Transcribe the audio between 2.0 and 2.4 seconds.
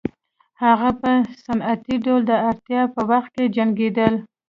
ډول د